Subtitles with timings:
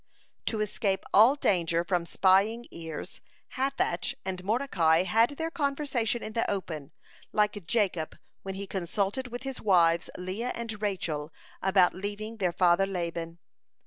[0.47, 3.21] (129) To escape all danger from spying ears,
[3.55, 6.91] Hathach and Mordecai had their conversation in the open,
[7.31, 12.87] like Jacob when he consulted with his wives Leah and Rachel about leaving their father
[12.87, 13.37] Laban.